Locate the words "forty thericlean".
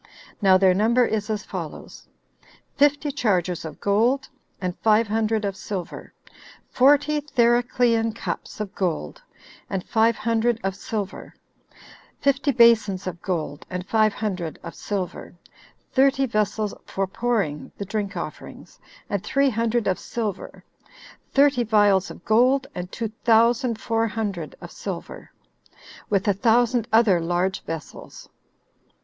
6.71-8.11